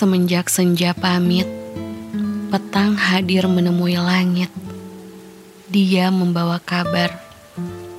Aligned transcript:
Semenjak 0.00 0.48
senja 0.48 0.96
pamit, 0.96 1.44
petang 2.48 2.96
hadir 2.96 3.44
menemui 3.44 4.00
langit. 4.00 4.48
Dia 5.68 6.08
membawa 6.08 6.56
kabar 6.56 7.20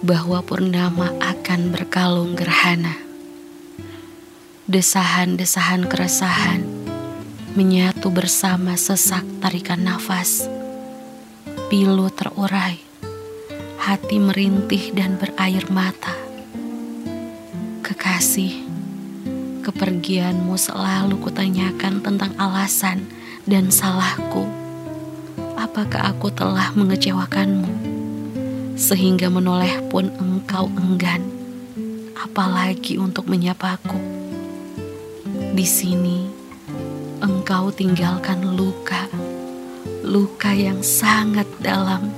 bahwa 0.01 0.41
purnama 0.41 1.13
akan 1.21 1.69
berkalung 1.69 2.33
gerhana. 2.33 2.97
Desahan-desahan 4.65 5.85
keresahan 5.85 6.65
menyatu 7.53 8.09
bersama 8.09 8.73
sesak 8.81 9.21
tarikan 9.37 9.85
nafas. 9.85 10.49
Pilu 11.69 12.09
terurai 12.09 12.90
hati 13.81 14.21
merintih 14.21 14.93
dan 14.93 15.17
berair 15.17 15.65
mata. 15.73 16.13
Kekasih, 17.81 18.61
kepergianmu 19.65 20.53
selalu 20.53 21.17
kutanyakan 21.17 21.97
tentang 22.05 22.29
alasan 22.37 23.09
dan 23.49 23.73
salahku. 23.73 24.45
Apakah 25.57 26.13
aku 26.13 26.29
telah 26.29 26.69
mengecewakanmu? 26.77 27.73
Sehingga 28.77 29.33
menoleh 29.33 29.81
pun 29.89 30.13
engkau 30.13 30.69
enggan, 30.77 31.25
apalagi 32.13 33.01
untuk 33.01 33.25
menyapaku. 33.25 33.97
Di 35.57 35.65
sini, 35.65 36.29
engkau 37.17 37.73
tinggalkan 37.73 38.45
luka, 38.45 39.09
luka 40.05 40.53
yang 40.53 40.85
sangat 40.85 41.49
dalam, 41.57 42.13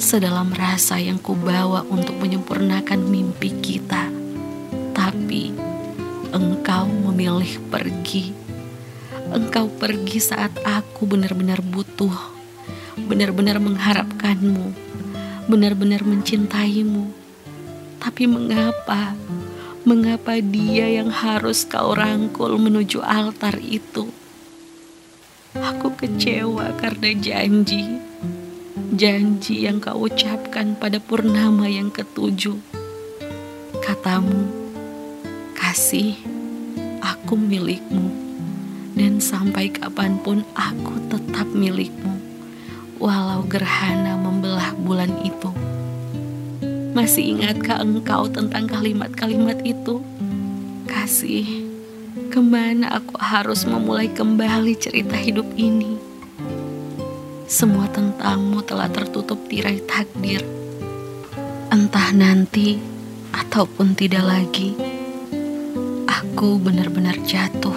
sedalam 0.00 0.48
rasa 0.56 0.96
yang 0.96 1.20
kubawa 1.20 1.84
untuk 1.84 2.16
menyempurnakan 2.16 3.04
mimpi 3.04 3.52
kita. 3.60 4.08
Tapi 4.96 5.52
engkau 6.32 6.88
memilih 6.88 7.60
pergi. 7.68 8.32
Engkau 9.30 9.68
pergi 9.68 10.18
saat 10.18 10.50
aku 10.64 11.04
benar-benar 11.04 11.60
butuh, 11.60 12.16
benar-benar 13.06 13.60
mengharapkanmu, 13.60 14.72
benar-benar 15.46 16.02
mencintaimu. 16.02 17.12
Tapi 18.00 18.24
mengapa? 18.24 19.14
Mengapa 19.84 20.40
dia 20.40 20.88
yang 20.88 21.12
harus 21.12 21.68
kau 21.68 21.92
rangkul 21.92 22.56
menuju 22.56 23.04
altar 23.04 23.60
itu? 23.60 24.08
Aku 25.56 25.92
kecewa 25.92 26.72
karena 26.80 27.12
janji. 27.16 28.09
Janji 28.90 29.70
yang 29.70 29.78
kau 29.78 30.10
ucapkan 30.10 30.74
pada 30.74 30.98
purnama 30.98 31.70
yang 31.70 31.94
ketujuh. 31.94 32.58
Katamu, 33.86 34.50
kasih, 35.54 36.18
aku 36.98 37.38
milikmu. 37.38 38.10
Dan 38.98 39.22
sampai 39.22 39.70
kapan 39.70 40.18
pun 40.18 40.42
aku 40.58 40.98
tetap 41.06 41.46
milikmu. 41.54 42.18
Walau 42.98 43.46
gerhana 43.46 44.18
membelah 44.18 44.74
bulan 44.74 45.22
itu. 45.22 45.54
Masih 46.90 47.38
ingatkah 47.38 47.86
engkau 47.86 48.26
tentang 48.26 48.66
kalimat-kalimat 48.66 49.62
itu? 49.62 50.02
Kasih, 50.90 51.46
ke 52.26 52.42
mana 52.42 52.98
aku 52.98 53.14
harus 53.22 53.62
memulai 53.62 54.10
kembali 54.10 54.74
cerita 54.74 55.14
hidup 55.14 55.46
ini? 55.54 56.09
Semua 57.50 57.90
tentangmu 57.90 58.62
telah 58.62 58.86
tertutup 58.86 59.50
tirai 59.50 59.82
takdir. 59.82 60.38
Entah 61.66 62.14
nanti 62.14 62.78
ataupun 63.34 63.98
tidak 63.98 64.22
lagi, 64.22 64.78
aku 66.06 66.62
benar-benar 66.62 67.18
jatuh 67.26 67.74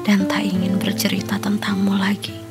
dan 0.00 0.24
tak 0.24 0.48
ingin 0.48 0.80
bercerita 0.80 1.36
tentangmu 1.36 1.92
lagi. 1.92 2.47